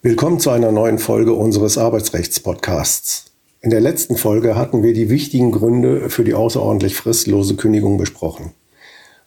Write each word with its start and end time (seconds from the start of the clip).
Willkommen 0.00 0.38
zu 0.38 0.50
einer 0.50 0.70
neuen 0.70 0.98
Folge 0.98 1.32
unseres 1.32 1.76
Arbeitsrechts-Podcasts. 1.76 3.32
In 3.60 3.70
der 3.70 3.80
letzten 3.80 4.16
Folge 4.16 4.54
hatten 4.54 4.84
wir 4.84 4.94
die 4.94 5.10
wichtigen 5.10 5.50
Gründe 5.50 6.10
für 6.10 6.22
die 6.22 6.34
außerordentlich 6.34 6.94
fristlose 6.94 7.56
Kündigung 7.56 7.98
besprochen. 7.98 8.52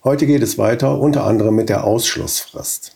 Heute 0.06 0.26
geht 0.26 0.42
es 0.42 0.58
weiter, 0.58 1.00
unter 1.00 1.26
anderem 1.26 1.56
mit 1.56 1.68
der 1.68 1.84
Ausschlussfrist. 1.84 2.96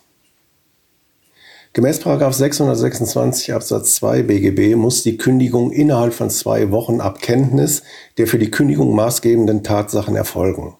Gemäß 1.74 2.00
626 2.00 3.54
Absatz 3.54 3.96
2 3.96 4.24
BGB 4.24 4.78
muss 4.78 5.04
die 5.04 5.18
Kündigung 5.18 5.74
innerhalb 5.74 6.14
von 6.14 6.30
zwei 6.30 6.72
Wochen 6.72 7.02
ab 7.02 7.22
Kenntnis 7.22 7.84
der 8.18 8.28
für 8.28 8.40
die 8.40 8.50
Kündigung 8.50 8.96
maßgebenden 8.96 9.64
Tatsachen 9.64 10.16
erfolgen. 10.16 10.76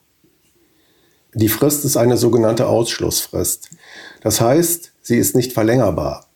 Die 1.38 1.50
Frist 1.50 1.84
ist 1.84 1.98
eine 1.98 2.16
sogenannte 2.16 2.68
Ausschlussfrist. 2.68 3.70
Das 4.22 4.40
heißt, 4.40 4.94
sie 5.02 5.18
ist 5.18 5.36
nicht 5.36 5.52
verlängerbar. 5.52 6.28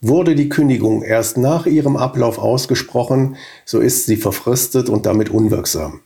Wurde 0.00 0.36
die 0.36 0.48
Kündigung 0.48 1.02
erst 1.02 1.38
nach 1.38 1.66
ihrem 1.66 1.96
Ablauf 1.96 2.38
ausgesprochen, 2.38 3.34
so 3.64 3.80
ist 3.80 4.06
sie 4.06 4.16
verfristet 4.16 4.88
und 4.88 5.06
damit 5.06 5.30
unwirksam. 5.30 6.02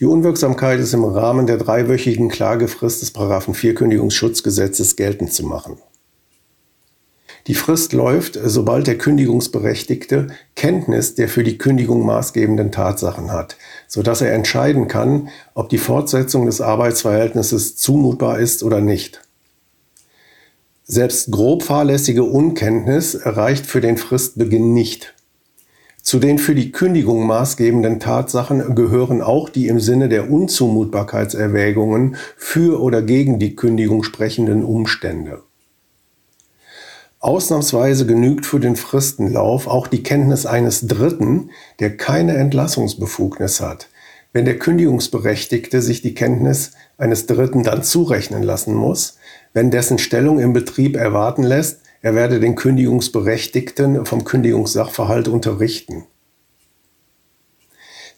Die 0.00 0.06
Unwirksamkeit 0.06 0.80
ist 0.80 0.94
im 0.94 1.04
Rahmen 1.04 1.46
der 1.46 1.58
dreiwöchigen 1.58 2.30
Klagefrist 2.30 3.02
des 3.02 3.12
4 3.12 3.74
Kündigungsschutzgesetzes 3.74 4.96
geltend 4.96 5.34
zu 5.34 5.44
machen. 5.44 5.76
Die 7.48 7.54
Frist 7.54 7.94
läuft, 7.94 8.38
sobald 8.44 8.86
der 8.86 8.98
Kündigungsberechtigte 8.98 10.26
Kenntnis 10.54 11.14
der 11.14 11.30
für 11.30 11.42
die 11.42 11.56
Kündigung 11.56 12.04
maßgebenden 12.04 12.72
Tatsachen 12.72 13.32
hat, 13.32 13.56
sodass 13.86 14.20
er 14.20 14.34
entscheiden 14.34 14.86
kann, 14.86 15.30
ob 15.54 15.70
die 15.70 15.78
Fortsetzung 15.78 16.44
des 16.44 16.60
Arbeitsverhältnisses 16.60 17.76
zumutbar 17.76 18.38
ist 18.38 18.62
oder 18.62 18.82
nicht. 18.82 19.22
Selbst 20.84 21.30
grob 21.30 21.62
fahrlässige 21.62 22.24
Unkenntnis 22.24 23.14
erreicht 23.14 23.64
für 23.64 23.80
den 23.80 23.96
Fristbeginn 23.96 24.74
nicht. 24.74 25.14
Zu 26.02 26.18
den 26.18 26.38
für 26.38 26.54
die 26.54 26.70
Kündigung 26.70 27.26
maßgebenden 27.26 27.98
Tatsachen 27.98 28.74
gehören 28.74 29.22
auch 29.22 29.48
die 29.48 29.68
im 29.68 29.80
Sinne 29.80 30.10
der 30.10 30.30
Unzumutbarkeitserwägungen 30.30 32.16
für 32.36 32.82
oder 32.82 33.00
gegen 33.00 33.38
die 33.38 33.56
Kündigung 33.56 34.02
sprechenden 34.02 34.64
Umstände. 34.64 35.47
Ausnahmsweise 37.20 38.06
genügt 38.06 38.46
für 38.46 38.60
den 38.60 38.76
Fristenlauf 38.76 39.66
auch 39.66 39.88
die 39.88 40.04
Kenntnis 40.04 40.46
eines 40.46 40.86
Dritten, 40.86 41.50
der 41.80 41.96
keine 41.96 42.36
Entlassungsbefugnis 42.36 43.60
hat, 43.60 43.88
wenn 44.32 44.44
der 44.44 44.58
Kündigungsberechtigte 44.58 45.82
sich 45.82 46.00
die 46.00 46.14
Kenntnis 46.14 46.72
eines 46.96 47.26
Dritten 47.26 47.64
dann 47.64 47.82
zurechnen 47.82 48.44
lassen 48.44 48.72
muss, 48.72 49.18
wenn 49.52 49.72
dessen 49.72 49.98
Stellung 49.98 50.38
im 50.38 50.52
Betrieb 50.52 50.96
erwarten 50.96 51.42
lässt, 51.42 51.80
er 52.02 52.14
werde 52.14 52.38
den 52.38 52.54
Kündigungsberechtigten 52.54 54.06
vom 54.06 54.22
Kündigungssachverhalt 54.22 55.26
unterrichten. 55.26 56.04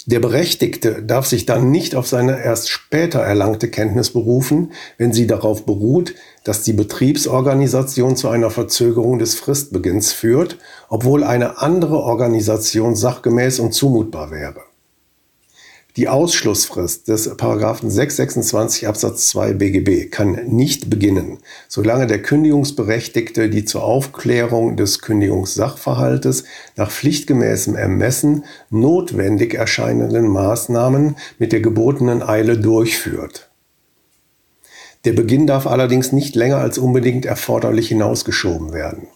Der 0.07 0.21
Berechtigte 0.21 1.03
darf 1.03 1.27
sich 1.27 1.47
dann 1.47 1.71
nicht 1.71 1.95
auf 1.95 2.07
seine 2.07 2.43
erst 2.43 2.71
später 2.71 3.21
erlangte 3.21 3.69
Kenntnis 3.69 4.11
berufen, 4.11 4.73
wenn 4.99 5.13
sie 5.13 5.27
darauf 5.27 5.67
beruht, 5.67 6.15
dass 6.45 6.63
die 6.63 6.73
Betriebsorganisation 6.73 8.17
zu 8.17 8.29
einer 8.29 8.51
Verzögerung 8.51 9.19
des 9.19 9.35
Fristbeginns 9.35 10.13
führt, 10.13 10.59
obwohl 10.89 11.25
eine 11.25 11.61
andere 11.61 11.99
Organisation 11.99 12.97
sachgemäß 12.97 13.61
und 13.61 13.73
zumutbar 13.73 14.31
wäre. 14.31 14.70
Die 15.97 16.09
Ausschlussfrist 16.09 17.09
des 17.09 17.37
Paragraphen 17.37 17.91
626 17.91 18.87
Absatz 18.87 19.27
2 19.29 19.55
BGB 19.55 20.11
kann 20.11 20.39
nicht 20.47 20.89
beginnen, 20.89 21.39
solange 21.69 22.07
der 22.07 22.23
Kündigungsberechtigte 22.23 23.51
die 23.51 23.65
zur 23.65 23.83
Aufklärung 23.83 24.77
des 24.77 25.01
Kündigungssachverhaltes 25.01 26.45
nach 26.77 26.93
pflichtgemäßem 26.93 27.75
Ermessen 27.75 28.45
notwendig 28.71 29.55
erscheinenden 29.55 30.29
Maßnahmen 30.29 31.17
mit 31.39 31.51
der 31.51 31.61
gebotenen 31.61 32.23
Eile 32.23 32.57
durchführt. 32.57 33.51
Der 35.05 35.13
Beginn 35.13 35.49
darf 35.49 35.67
allerdings 35.67 36.13
nicht 36.13 36.37
länger 36.37 36.59
als 36.59 36.79
unbedingt 36.79 37.25
erforderlich 37.25 37.89
hinausgeschoben 37.89 38.73
werden. 38.73 39.09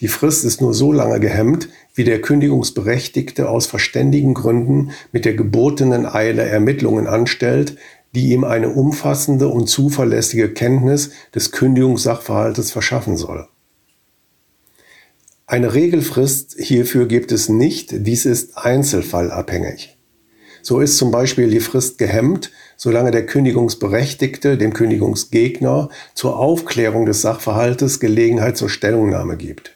Die 0.00 0.08
Frist 0.08 0.44
ist 0.44 0.60
nur 0.60 0.74
so 0.74 0.92
lange 0.92 1.20
gehemmt, 1.20 1.68
wie 1.94 2.04
der 2.04 2.20
Kündigungsberechtigte 2.20 3.48
aus 3.48 3.66
verständigen 3.66 4.34
Gründen 4.34 4.90
mit 5.12 5.24
der 5.24 5.34
gebotenen 5.34 6.06
Eile 6.06 6.42
Ermittlungen 6.42 7.06
anstellt, 7.06 7.76
die 8.14 8.32
ihm 8.32 8.44
eine 8.44 8.70
umfassende 8.70 9.48
und 9.48 9.68
zuverlässige 9.68 10.52
Kenntnis 10.52 11.10
des 11.34 11.52
Kündigungssachverhaltes 11.52 12.70
verschaffen 12.70 13.16
soll. 13.16 13.48
Eine 15.46 15.74
Regelfrist 15.74 16.56
hierfür 16.58 17.06
gibt 17.06 17.30
es 17.30 17.48
nicht, 17.48 17.90
dies 17.92 18.24
ist 18.24 18.56
einzelfallabhängig. 18.56 19.98
So 20.62 20.80
ist 20.80 20.96
zum 20.96 21.10
Beispiel 21.10 21.50
die 21.50 21.60
Frist 21.60 21.98
gehemmt, 21.98 22.50
solange 22.76 23.10
der 23.10 23.26
Kündigungsberechtigte 23.26 24.56
dem 24.56 24.72
Kündigungsgegner 24.72 25.90
zur 26.14 26.38
Aufklärung 26.38 27.04
des 27.04 27.20
Sachverhaltes 27.20 28.00
Gelegenheit 28.00 28.56
zur 28.56 28.70
Stellungnahme 28.70 29.36
gibt. 29.36 29.73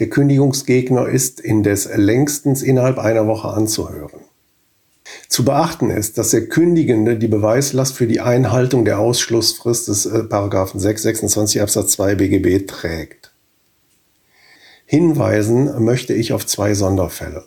Der 0.00 0.08
Kündigungsgegner 0.08 1.08
ist 1.08 1.40
indes 1.40 1.86
längstens 1.94 2.62
innerhalb 2.62 2.98
einer 2.98 3.26
Woche 3.26 3.48
anzuhören. 3.48 4.20
Zu 5.28 5.44
beachten 5.44 5.90
ist, 5.90 6.16
dass 6.16 6.30
der 6.30 6.48
Kündigende 6.48 7.18
die 7.18 7.28
Beweislast 7.28 7.94
für 7.94 8.06
die 8.06 8.20
Einhaltung 8.20 8.86
der 8.86 8.98
Ausschlussfrist 8.98 9.88
des 9.88 10.06
äh, 10.06 10.24
626 10.30 11.60
Absatz 11.60 11.92
2 11.92 12.14
BGB 12.14 12.66
trägt. 12.66 13.32
Hinweisen 14.86 15.84
möchte 15.84 16.14
ich 16.14 16.32
auf 16.32 16.46
zwei 16.46 16.74
Sonderfälle. 16.74 17.44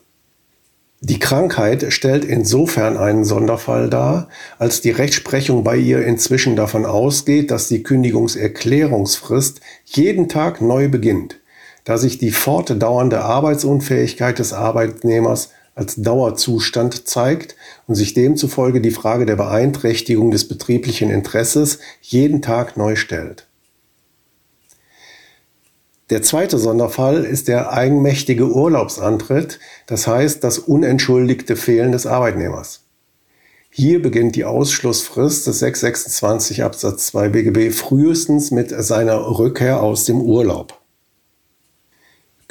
Die 0.99 1.19
Krankheit 1.19 1.91
stellt 1.91 2.23
insofern 2.23 2.97
einen 2.97 3.25
Sonderfall 3.25 3.89
dar, 3.89 4.29
als 4.59 4.79
die 4.79 4.91
Rechtsprechung 4.91 5.63
bei 5.63 5.75
ihr 5.75 6.05
inzwischen 6.05 6.55
davon 6.55 6.85
ausgeht, 6.85 7.49
dass 7.49 7.67
die 7.67 7.81
Kündigungserklärungsfrist 7.81 9.59
jeden 9.85 10.29
Tag 10.29 10.61
neu 10.61 10.87
beginnt 10.87 11.39
da 11.83 11.97
sich 11.97 12.17
die 12.17 12.31
fortdauernde 12.31 13.21
Arbeitsunfähigkeit 13.21 14.39
des 14.39 14.53
Arbeitnehmers 14.53 15.49
als 15.75 15.95
Dauerzustand 15.95 17.07
zeigt 17.07 17.55
und 17.87 17.95
sich 17.95 18.13
demzufolge 18.13 18.79
die 18.79 18.91
Frage 18.91 19.25
der 19.25 19.35
Beeinträchtigung 19.35 20.31
des 20.31 20.47
betrieblichen 20.47 21.09
Interesses 21.09 21.79
jeden 22.01 22.41
Tag 22.41 22.77
neu 22.77 22.95
stellt. 22.95 23.47
Der 26.09 26.21
zweite 26.21 26.59
Sonderfall 26.59 27.23
ist 27.23 27.47
der 27.47 27.71
eigenmächtige 27.73 28.47
Urlaubsantritt, 28.47 29.59
das 29.87 30.05
heißt 30.05 30.43
das 30.43 30.59
unentschuldigte 30.59 31.55
Fehlen 31.55 31.91
des 31.91 32.05
Arbeitnehmers. 32.05 32.81
Hier 33.71 33.99
beginnt 33.99 34.35
die 34.35 34.45
Ausschlussfrist 34.45 35.47
des 35.47 35.59
626 35.59 36.61
Absatz 36.61 37.07
2 37.07 37.29
BGB 37.29 37.73
frühestens 37.73 38.51
mit 38.51 38.69
seiner 38.69 39.39
Rückkehr 39.39 39.81
aus 39.81 40.05
dem 40.05 40.21
Urlaub. 40.21 40.82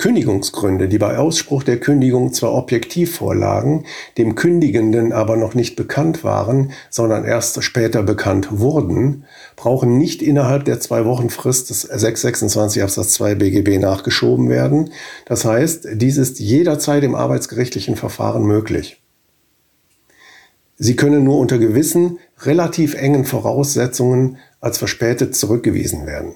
Kündigungsgründe, 0.03 0.89
die 0.89 0.99
bei 0.99 1.17
Ausspruch 1.17 1.63
der 1.63 1.79
Kündigung 1.79 2.33
zwar 2.33 2.55
objektiv 2.55 3.15
vorlagen, 3.15 3.85
dem 4.19 4.35
Kündigenden 4.35 5.13
aber 5.13 5.37
noch 5.37 5.55
nicht 5.55 5.77
bekannt 5.77 6.25
waren, 6.25 6.73
sondern 6.91 7.25
erst 7.25 7.63
später 7.63 8.03
bekannt 8.03 8.59
wurden, 8.59 9.27
brauchen 9.55 9.99
nicht 9.99 10.21
innerhalb 10.21 10.65
der 10.65 10.81
zwei 10.81 11.05
Wochen 11.05 11.31
Frist 11.31 11.71
des 11.71 11.83
626 11.83 12.83
Absatz 12.83 13.13
2 13.13 13.37
BGB 13.37 13.79
nachgeschoben 13.79 14.49
werden. 14.49 14.91
Das 15.25 15.45
heißt, 15.45 15.87
dies 15.93 16.17
ist 16.17 16.41
jederzeit 16.41 17.05
im 17.05 17.15
arbeitsgerichtlichen 17.15 17.95
Verfahren 17.95 18.43
möglich. 18.43 19.01
Sie 20.79 20.97
können 20.97 21.23
nur 21.23 21.39
unter 21.39 21.59
gewissen, 21.59 22.19
relativ 22.41 22.95
engen 22.95 23.25
Voraussetzungen 23.25 24.39
als 24.61 24.79
verspätet 24.79 25.37
zurückgewiesen 25.37 26.07
werden. 26.09 26.35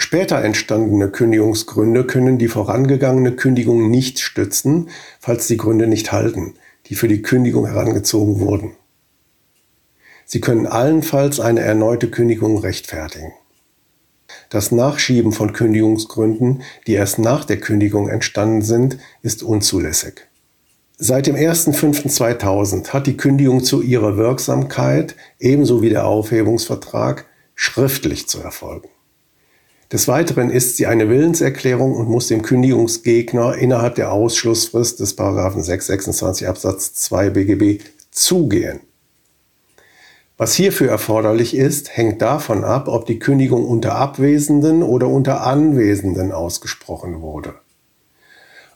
Später 0.00 0.42
entstandene 0.42 1.10
Kündigungsgründe 1.10 2.04
können 2.06 2.38
die 2.38 2.48
vorangegangene 2.48 3.32
Kündigung 3.32 3.90
nicht 3.90 4.18
stützen, 4.18 4.88
falls 5.20 5.46
die 5.46 5.58
Gründe 5.58 5.86
nicht 5.86 6.10
halten, 6.10 6.54
die 6.86 6.94
für 6.94 7.06
die 7.06 7.20
Kündigung 7.20 7.66
herangezogen 7.66 8.40
wurden. 8.40 8.72
Sie 10.24 10.40
können 10.40 10.66
allenfalls 10.66 11.38
eine 11.38 11.60
erneute 11.60 12.10
Kündigung 12.10 12.56
rechtfertigen. 12.56 13.32
Das 14.48 14.72
Nachschieben 14.72 15.32
von 15.32 15.52
Kündigungsgründen, 15.52 16.62
die 16.86 16.94
erst 16.94 17.18
nach 17.18 17.44
der 17.44 17.60
Kündigung 17.60 18.08
entstanden 18.08 18.62
sind, 18.62 18.96
ist 19.20 19.42
unzulässig. 19.42 20.26
Seit 20.96 21.26
dem 21.26 21.36
1.5.2000 21.36 22.88
hat 22.88 23.06
die 23.06 23.18
Kündigung 23.18 23.62
zu 23.62 23.82
ihrer 23.82 24.16
Wirksamkeit 24.16 25.14
ebenso 25.38 25.82
wie 25.82 25.90
der 25.90 26.06
Aufhebungsvertrag 26.06 27.26
schriftlich 27.54 28.28
zu 28.28 28.40
erfolgen. 28.40 28.88
Des 29.92 30.06
Weiteren 30.06 30.50
ist 30.50 30.76
sie 30.76 30.86
eine 30.86 31.08
Willenserklärung 31.08 31.96
und 31.96 32.08
muss 32.08 32.28
dem 32.28 32.42
Kündigungsgegner 32.42 33.56
innerhalb 33.56 33.96
der 33.96 34.12
Ausschlussfrist 34.12 35.00
des 35.00 35.10
626 35.10 36.46
Absatz 36.46 36.94
2 36.94 37.30
BGB 37.30 37.82
zugehen. 38.12 38.80
Was 40.36 40.54
hierfür 40.54 40.88
erforderlich 40.88 41.56
ist, 41.56 41.96
hängt 41.96 42.22
davon 42.22 42.62
ab, 42.62 42.86
ob 42.86 43.04
die 43.04 43.18
Kündigung 43.18 43.66
unter 43.66 43.96
Abwesenden 43.96 44.84
oder 44.84 45.08
unter 45.08 45.44
Anwesenden 45.44 46.30
ausgesprochen 46.30 47.20
wurde. 47.20 47.54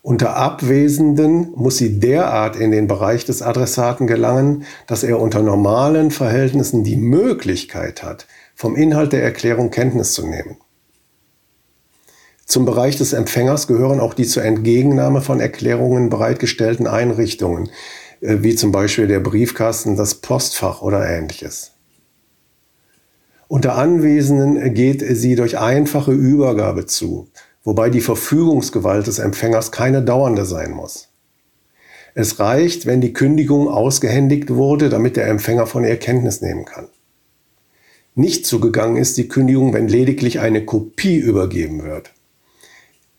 Unter 0.03 0.37
Abwesenden 0.37 1.53
muss 1.55 1.79
sie 1.79 2.01
derart 2.01 2.57
in 2.57 2.73
den 2.73 2.89
Bereich 2.89 3.25
des 3.25 3.41
Adressaten 3.41 4.09
gelangen, 4.09 4.65
dass 4.89 5.05
er 5.05 5.21
unter 5.21 5.43
normalen 5.43 6.11
Verhältnissen 6.11 6.83
die 6.83 6.97
Möglichkeit 6.97 8.03
hat, 8.03 8.27
vom 8.57 8.75
Inhalt 8.75 9.13
der 9.13 9.23
Erklärung 9.23 9.71
Kenntnis 9.71 10.13
zu 10.13 10.27
nehmen. 10.27 10.59
Zum 12.47 12.67
Bereich 12.67 12.97
des 12.97 13.13
Empfängers 13.13 13.67
gehören 13.67 14.01
auch 14.01 14.15
die 14.15 14.27
zur 14.27 14.45
Entgegennahme 14.45 15.23
von 15.23 15.41
Erklärungen 15.41 16.11
bereitgestellten 16.11 16.87
Einrichtungen, 16.87 17.71
äh, 18.21 18.39
wie 18.41 18.55
zum 18.55 18.73
Beispiel 18.73 19.07
der 19.07 19.21
Briefkasten, 19.21 19.97
das 19.97 20.17
Postfach 20.17 20.83
oder 20.83 21.09
ähnliches. 21.09 21.73
Unter 23.49 23.77
Anwesenden 23.77 24.75
geht 24.75 25.05
sie 25.17 25.37
durch 25.37 25.59
einfache 25.59 26.13
Übergabe 26.13 26.87
zu, 26.87 27.29
wobei 27.63 27.91
die 27.91 28.01
Verfügungsgewalt 28.01 29.07
des 29.07 29.19
Empfängers 29.19 29.71
keine 29.71 30.03
dauernde 30.03 30.45
sein 30.45 30.73
muss. 30.73 31.09
Es 32.15 32.39
reicht, 32.39 32.87
wenn 32.87 33.01
die 33.01 33.13
Kündigung 33.13 33.69
ausgehändigt 33.69 34.55
wurde, 34.55 34.89
damit 34.89 35.17
der 35.17 35.27
Empfänger 35.27 35.67
von 35.67 35.85
ihr 35.85 35.97
Kenntnis 35.97 36.41
nehmen 36.41 36.65
kann. 36.65 36.89
Nicht 38.15 38.47
zugegangen 38.47 38.97
ist 38.97 39.19
die 39.19 39.29
Kündigung, 39.29 39.73
wenn 39.73 39.89
lediglich 39.89 40.39
eine 40.39 40.65
Kopie 40.65 41.17
übergeben 41.17 41.83
wird. 41.83 42.13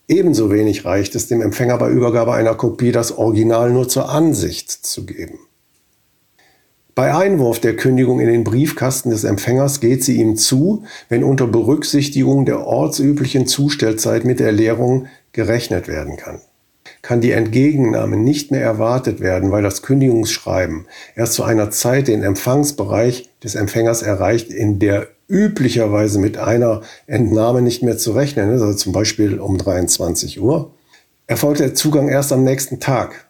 Ebenso 0.07 0.51
wenig 0.51 0.85
reicht 0.85 1.15
es 1.15 1.27
dem 1.27 1.41
Empfänger 1.41 1.77
bei 1.77 1.89
Übergabe 1.89 2.33
einer 2.33 2.53
Kopie, 2.53 2.91
das 2.91 3.17
Original 3.17 3.71
nur 3.71 3.89
zur 3.89 4.09
Ansicht 4.09 4.69
zu 4.69 5.05
geben. 5.05 5.39
Bei 6.93 7.13
Einwurf 7.13 7.59
der 7.59 7.75
Kündigung 7.75 8.21
in 8.21 8.27
den 8.27 8.45
Briefkasten 8.45 9.09
des 9.09 9.25
Empfängers 9.25 9.81
geht 9.81 10.03
sie 10.03 10.15
ihm 10.15 10.37
zu, 10.37 10.83
wenn 11.09 11.25
unter 11.25 11.45
Berücksichtigung 11.45 12.45
der 12.45 12.65
ortsüblichen 12.65 13.47
Zustellzeit 13.47 14.23
mit 14.23 14.39
Erleerung 14.39 15.07
gerechnet 15.33 15.89
werden 15.89 16.15
kann. 16.15 16.39
Kann 17.01 17.19
die 17.19 17.31
Entgegennahme 17.31 18.15
nicht 18.15 18.51
mehr 18.51 18.61
erwartet 18.61 19.19
werden, 19.19 19.51
weil 19.51 19.63
das 19.63 19.81
Kündigungsschreiben 19.81 20.85
erst 21.15 21.33
zu 21.33 21.43
einer 21.43 21.69
Zeit 21.71 22.07
den 22.07 22.23
Empfangsbereich 22.23 23.29
des 23.43 23.55
Empfängers 23.55 24.01
erreicht, 24.01 24.51
in 24.51 24.79
der 24.79 25.07
üblicherweise 25.27 26.19
mit 26.19 26.37
einer 26.37 26.81
Entnahme 27.07 27.61
nicht 27.61 27.83
mehr 27.83 27.97
zu 27.97 28.11
rechnen 28.11 28.49
also 28.49 28.73
zum 28.73 28.91
Beispiel 28.93 29.39
um 29.39 29.57
23 29.57 30.41
Uhr, 30.41 30.71
erfolgt 31.27 31.59
der 31.59 31.73
Zugang 31.73 32.09
erst 32.09 32.31
am 32.31 32.43
nächsten 32.43 32.79
Tag. 32.79 33.27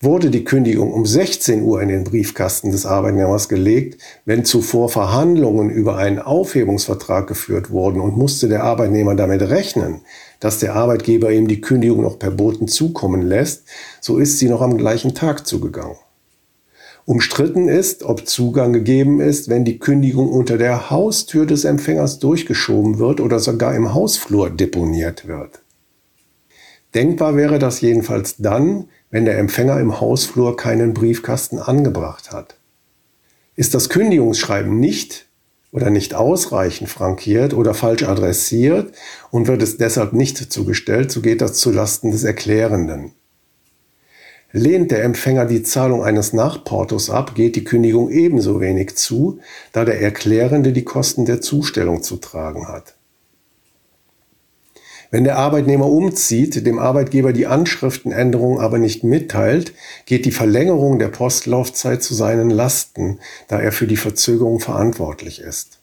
Wurde 0.00 0.30
die 0.30 0.44
Kündigung 0.44 0.92
um 0.92 1.06
16 1.06 1.62
Uhr 1.62 1.82
in 1.82 1.88
den 1.88 2.04
Briefkasten 2.04 2.70
des 2.70 2.86
Arbeitnehmers 2.86 3.48
gelegt, 3.48 4.00
wenn 4.24 4.44
zuvor 4.44 4.88
Verhandlungen 4.90 5.70
über 5.70 5.96
einen 5.96 6.20
Aufhebungsvertrag 6.20 7.26
geführt 7.26 7.70
wurden 7.70 8.00
und 8.00 8.16
musste 8.16 8.48
der 8.48 8.62
Arbeitnehmer 8.62 9.16
damit 9.16 9.42
rechnen, 9.42 10.02
dass 10.38 10.60
der 10.60 10.76
Arbeitgeber 10.76 11.32
ihm 11.32 11.48
die 11.48 11.60
Kündigung 11.60 12.02
noch 12.02 12.20
per 12.20 12.30
Boten 12.30 12.68
zukommen 12.68 13.22
lässt, 13.22 13.64
so 14.00 14.18
ist 14.18 14.38
sie 14.38 14.48
noch 14.48 14.60
am 14.60 14.78
gleichen 14.78 15.16
Tag 15.16 15.48
zugegangen. 15.48 15.96
Umstritten 17.08 17.68
ist, 17.68 18.02
ob 18.02 18.26
Zugang 18.26 18.74
gegeben 18.74 19.22
ist, 19.22 19.48
wenn 19.48 19.64
die 19.64 19.78
Kündigung 19.78 20.28
unter 20.28 20.58
der 20.58 20.90
Haustür 20.90 21.46
des 21.46 21.64
Empfängers 21.64 22.18
durchgeschoben 22.18 22.98
wird 22.98 23.22
oder 23.22 23.38
sogar 23.38 23.74
im 23.74 23.94
Hausflur 23.94 24.50
deponiert 24.50 25.26
wird. 25.26 25.62
Denkbar 26.94 27.34
wäre 27.34 27.58
das 27.58 27.80
jedenfalls 27.80 28.36
dann, 28.36 28.90
wenn 29.10 29.24
der 29.24 29.38
Empfänger 29.38 29.80
im 29.80 30.02
Hausflur 30.02 30.58
keinen 30.58 30.92
Briefkasten 30.92 31.58
angebracht 31.58 32.30
hat. 32.30 32.58
Ist 33.56 33.72
das 33.72 33.88
Kündigungsschreiben 33.88 34.78
nicht 34.78 35.28
oder 35.72 35.88
nicht 35.88 36.12
ausreichend 36.12 36.90
frankiert 36.90 37.54
oder 37.54 37.72
falsch 37.72 38.02
adressiert 38.02 38.92
und 39.30 39.46
wird 39.46 39.62
es 39.62 39.78
deshalb 39.78 40.12
nicht 40.12 40.36
zugestellt, 40.52 41.10
so 41.10 41.22
geht 41.22 41.40
das 41.40 41.54
zulasten 41.54 42.10
des 42.10 42.24
Erklärenden. 42.24 43.12
Lehnt 44.50 44.90
der 44.90 45.04
Empfänger 45.04 45.44
die 45.44 45.62
Zahlung 45.62 46.02
eines 46.02 46.32
Nachportos 46.32 47.10
ab, 47.10 47.34
geht 47.34 47.54
die 47.54 47.64
Kündigung 47.64 48.10
ebenso 48.10 48.60
wenig 48.60 48.96
zu, 48.96 49.40
da 49.72 49.84
der 49.84 50.00
Erklärende 50.00 50.72
die 50.72 50.84
Kosten 50.84 51.26
der 51.26 51.42
Zustellung 51.42 52.02
zu 52.02 52.16
tragen 52.16 52.66
hat. 52.66 52.94
Wenn 55.10 55.24
der 55.24 55.38
Arbeitnehmer 55.38 55.86
umzieht, 55.86 56.66
dem 56.66 56.78
Arbeitgeber 56.78 57.32
die 57.32 57.46
Anschriftenänderung 57.46 58.60
aber 58.60 58.78
nicht 58.78 59.04
mitteilt, 59.04 59.72
geht 60.06 60.24
die 60.24 60.32
Verlängerung 60.32 60.98
der 60.98 61.08
Postlaufzeit 61.08 62.02
zu 62.02 62.14
seinen 62.14 62.50
Lasten, 62.50 63.18
da 63.48 63.58
er 63.60 63.72
für 63.72 63.86
die 63.86 63.96
Verzögerung 63.96 64.60
verantwortlich 64.60 65.40
ist. 65.40 65.77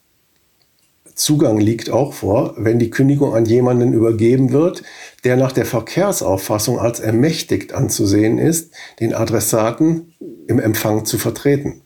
Zugang 1.16 1.58
liegt 1.58 1.90
auch 1.90 2.14
vor, 2.14 2.56
wenn 2.58 2.78
die 2.78 2.90
Kündigung 2.90 3.34
an 3.34 3.46
jemanden 3.46 3.94
übergeben 3.94 4.52
wird, 4.52 4.84
der 5.24 5.38
nach 5.38 5.54
der 5.54 5.66
Verkehrsauffassung 5.66 6.78
als 6.78 7.00
ermächtigt 7.00 7.74
anzusehen 7.74 8.38
ist, 8.38 8.74
den 9.00 9.14
Adressaten 9.14 10.14
im 10.48 10.60
Empfang 10.60 11.06
zu 11.06 11.18
vertreten. 11.18 11.82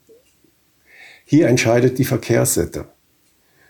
Hier 1.26 1.48
entscheidet 1.48 2.00
die 2.00 2.06
Verkehrssitte. 2.06 2.86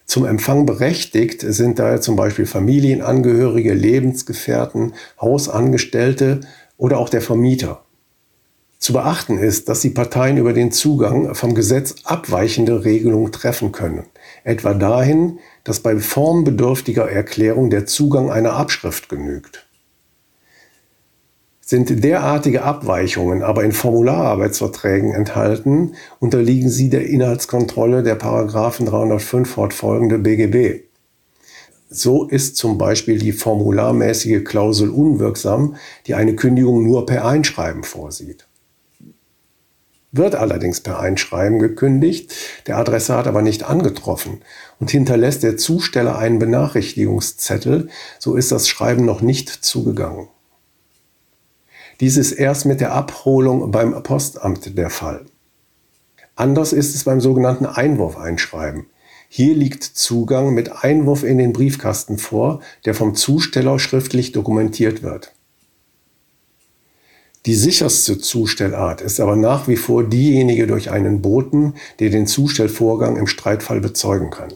Zum 0.06 0.26
Empfang 0.26 0.66
berechtigt 0.66 1.42
sind 1.42 1.78
daher 1.78 2.00
zum 2.00 2.16
Beispiel 2.16 2.46
Familienangehörige, 2.46 3.74
Lebensgefährten, 3.74 4.94
Hausangestellte 5.20 6.40
oder 6.78 6.98
auch 6.98 7.10
der 7.10 7.22
Vermieter. 7.22 7.84
Zu 8.80 8.94
beachten 8.94 9.38
ist, 9.38 9.68
dass 9.68 9.82
die 9.82 9.90
Parteien 9.90 10.38
über 10.38 10.54
den 10.54 10.72
Zugang 10.72 11.36
vom 11.36 11.54
Gesetz 11.54 11.96
abweichende 12.06 12.86
Regelungen 12.86 13.34
treffen 13.34 13.74
können, 13.74 14.06
etwa 14.44 14.74
dahin, 14.74 15.40
dass 15.64 15.80
bei 15.80 15.98
formbedürftiger 15.98 17.10
Erklärung 17.10 17.70
der 17.70 17.86
Zugang 17.86 18.32
einer 18.32 18.54
Abschrift 18.54 19.10
genügt. 19.10 19.68
Sind 21.62 22.04
derartige 22.04 22.64
Abweichungen 22.64 23.44
aber 23.44 23.64
in 23.64 23.72
Formulararbeitsverträgen 23.72 25.14
enthalten, 25.14 25.94
unterliegen 26.20 26.70
sie 26.70 26.90
der 26.90 27.06
Inhaltskontrolle 27.08 28.02
der 28.02 28.16
Paragraphen 28.16 28.88
305 28.88 29.48
fortfolgende 29.48 30.18
BGB. 30.18 30.90
So 31.92 32.26
ist 32.26 32.56
zum 32.56 32.80
Beispiel 32.80 33.20
die 33.20 33.32
formularmäßige 33.32 34.44
Klausel 34.44 34.90
unwirksam, 34.90 35.76
die 36.08 36.16
eine 36.16 36.36
Kündigung 36.36 36.84
nur 36.84 37.06
per 37.06 37.26
Einschreiben 37.26 37.84
vorsieht. 37.84 38.49
Wird 40.12 40.34
allerdings 40.34 40.82
per 40.82 41.00
Einschreiben 41.00 41.60
gekündigt, 41.60 42.34
der 42.66 42.78
Adressat 42.78 43.28
aber 43.28 43.44
nicht 43.44 43.64
angetroffen 43.64 44.42
und 44.80 44.90
hinterlässt 44.90 45.44
der 45.44 45.58
Zusteller 45.58 46.18
einen 46.18 46.40
Benachrichtigungszettel, 46.40 47.90
so 48.18 48.36
ist 48.36 48.52
das 48.52 48.68
Schreiben 48.68 49.06
noch 49.06 49.22
nicht 49.22 49.50
zugegangen. 49.50 50.28
Dies 52.00 52.18
ist 52.18 52.32
erst 52.32 52.66
mit 52.66 52.82
der 52.82 52.94
Abholung 52.94 53.72
beim 53.72 54.02
Postamt 54.02 54.78
der 54.78 54.90
Fall. 54.90 55.26
Anders 56.36 56.74
ist 56.74 56.96
es 56.96 57.04
beim 57.04 57.22
sogenannten 57.22 57.66
Einwurfeinschreiben. 57.66 58.88
Hier 59.28 59.54
liegt 59.54 59.84
Zugang 59.84 60.56
mit 60.56 60.84
Einwurf 60.84 61.24
in 61.24 61.38
den 61.38 61.54
Briefkasten 61.54 62.18
vor, 62.18 62.62
der 62.86 62.96
vom 62.96 63.14
Zusteller 63.14 63.78
schriftlich 63.78 64.32
dokumentiert 64.32 65.04
wird. 65.04 65.36
Die 67.50 67.56
sicherste 67.56 68.20
Zustellart 68.20 69.02
ist 69.02 69.20
aber 69.20 69.36
nach 69.36 69.68
wie 69.68 69.76
vor 69.76 70.04
diejenige 70.04 70.68
durch 70.68 70.92
einen 70.92 71.24
Boten, 71.24 71.74
der 72.00 72.12
den 72.12 72.28
Zustellvorgang 72.28 73.18
im 73.18 73.26
Streitfall 73.26 73.82
bezeugen 73.82 74.30
kann. 74.30 74.54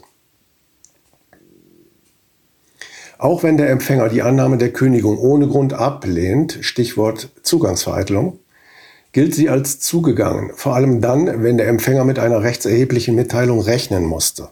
Auch 3.18 3.42
wenn 3.42 3.56
der 3.56 3.70
Empfänger 3.70 4.08
die 4.10 4.22
Annahme 4.22 4.58
der 4.58 4.72
Kündigung 4.72 5.18
ohne 5.18 5.48
Grund 5.48 5.72
ablehnt, 5.72 6.58
Stichwort 6.60 7.30
Zugangsvereitelung, 7.42 8.38
gilt 9.10 9.34
sie 9.34 9.48
als 9.48 9.80
zugegangen, 9.80 10.52
vor 10.54 10.76
allem 10.76 11.00
dann, 11.00 11.42
wenn 11.42 11.56
der 11.56 11.66
Empfänger 11.66 12.04
mit 12.04 12.20
einer 12.20 12.44
rechtserheblichen 12.44 13.16
Mitteilung 13.16 13.60
rechnen 13.60 14.04
musste. 14.04 14.50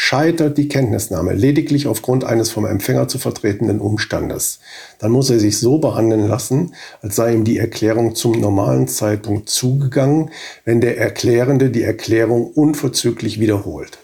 Scheitert 0.00 0.56
die 0.58 0.68
Kenntnisnahme 0.68 1.34
lediglich 1.34 1.88
aufgrund 1.88 2.22
eines 2.22 2.52
vom 2.52 2.64
Empfänger 2.64 3.08
zu 3.08 3.18
vertretenden 3.18 3.80
Umstandes, 3.80 4.60
dann 5.00 5.10
muss 5.10 5.28
er 5.28 5.40
sich 5.40 5.58
so 5.58 5.78
behandeln 5.78 6.28
lassen, 6.28 6.76
als 7.02 7.16
sei 7.16 7.34
ihm 7.34 7.42
die 7.42 7.58
Erklärung 7.58 8.14
zum 8.14 8.40
normalen 8.40 8.86
Zeitpunkt 8.86 9.48
zugegangen, 9.48 10.30
wenn 10.64 10.80
der 10.80 10.98
Erklärende 10.98 11.70
die 11.70 11.82
Erklärung 11.82 12.46
unverzüglich 12.46 13.40
wiederholt. 13.40 13.98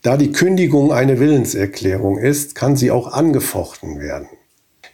Da 0.00 0.16
die 0.16 0.32
Kündigung 0.32 0.94
eine 0.94 1.20
Willenserklärung 1.20 2.16
ist, 2.16 2.54
kann 2.54 2.74
sie 2.74 2.90
auch 2.90 3.12
angefochten 3.12 4.00
werden. 4.00 4.28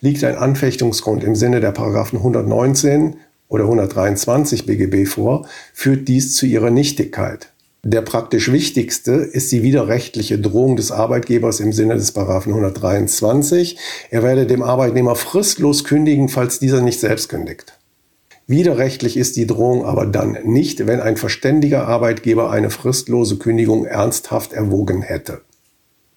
Liegt 0.00 0.24
ein 0.24 0.34
Anfechtungsgrund 0.34 1.22
im 1.22 1.36
Sinne 1.36 1.60
der 1.60 1.70
Paragraphen 1.70 2.18
119 2.18 3.16
oder 3.48 3.64
123 3.64 4.66
BGB 4.66 5.06
vor, 5.08 5.46
führt 5.72 6.08
dies 6.08 6.34
zu 6.34 6.46
ihrer 6.46 6.70
Nichtigkeit. 6.70 7.50
Der 7.84 8.02
praktisch 8.02 8.50
wichtigste 8.50 9.12
ist 9.12 9.52
die 9.52 9.62
widerrechtliche 9.62 10.38
Drohung 10.38 10.76
des 10.76 10.90
Arbeitgebers 10.90 11.60
im 11.60 11.72
Sinne 11.72 11.94
des 11.94 12.12
Paragraphen 12.12 12.52
123. 12.52 13.78
Er 14.10 14.22
werde 14.22 14.46
dem 14.46 14.62
Arbeitnehmer 14.62 15.14
fristlos 15.14 15.84
kündigen, 15.84 16.28
falls 16.28 16.58
dieser 16.58 16.82
nicht 16.82 17.00
selbst 17.00 17.28
kündigt. 17.28 17.78
Widerrechtlich 18.48 19.16
ist 19.16 19.36
die 19.36 19.46
Drohung 19.46 19.84
aber 19.84 20.06
dann 20.06 20.38
nicht, 20.44 20.86
wenn 20.86 21.00
ein 21.00 21.16
verständiger 21.16 21.86
Arbeitgeber 21.86 22.50
eine 22.50 22.70
fristlose 22.70 23.36
Kündigung 23.36 23.84
ernsthaft 23.84 24.54
erwogen 24.54 25.02
hätte. 25.02 25.42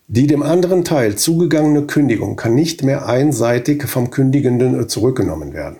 Die 0.07 0.27
dem 0.27 0.41
anderen 0.41 0.83
Teil 0.83 1.15
zugegangene 1.15 1.83
Kündigung 1.83 2.37
kann 2.37 2.55
nicht 2.55 2.83
mehr 2.83 3.05
einseitig 3.05 3.83
vom 3.83 4.11
Kündigenden 4.11 4.89
zurückgenommen 4.89 5.53
werden. 5.53 5.77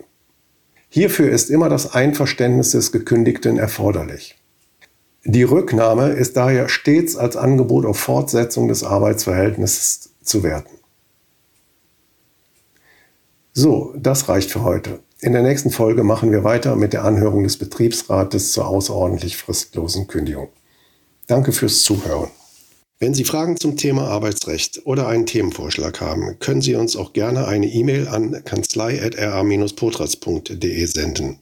Hierfür 0.94 1.32
ist 1.32 1.50
immer 1.50 1.70
das 1.70 1.94
Einverständnis 1.94 2.72
des 2.72 2.92
Gekündigten 2.92 3.58
erforderlich. 3.58 4.38
Die 5.24 5.44
Rücknahme 5.44 6.10
ist 6.10 6.36
daher 6.36 6.68
stets 6.68 7.16
als 7.16 7.38
Angebot 7.38 7.86
auf 7.86 7.98
Fortsetzung 7.98 8.68
des 8.68 8.84
Arbeitsverhältnisses 8.84 10.10
zu 10.22 10.44
werten. 10.44 10.78
So, 13.54 13.94
das 13.96 14.28
reicht 14.28 14.52
für 14.52 14.64
heute. 14.64 15.00
In 15.22 15.32
der 15.32 15.44
nächsten 15.44 15.72
Folge 15.72 16.04
machen 16.04 16.34
wir 16.34 16.44
weiter 16.44 16.76
mit 16.76 16.92
der 16.92 17.06
Anhörung 17.06 17.46
des 17.46 17.56
Betriebsrates 17.56 18.52
zur 18.52 18.68
außerordentlich 18.68 19.38
fristlosen 19.38 20.08
Kündigung. 20.08 20.50
Danke 21.26 21.54
fürs 21.54 21.84
Zuhören. 21.84 22.32
Wenn 23.02 23.14
Sie 23.16 23.24
Fragen 23.24 23.58
zum 23.58 23.78
Thema 23.78 24.10
Arbeitsrecht 24.10 24.86
oder 24.86 25.08
einen 25.08 25.26
Themenvorschlag 25.26 26.02
haben, 26.02 26.38
können 26.38 26.62
Sie 26.62 26.76
uns 26.76 26.96
auch 26.96 27.14
gerne 27.14 27.48
eine 27.48 27.66
E-Mail 27.66 28.08
an 28.08 28.44
kanzlei.ra-potratz.de 28.46 30.86
senden. 30.86 31.40